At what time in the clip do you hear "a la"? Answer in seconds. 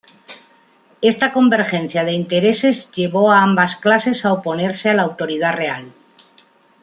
4.89-5.03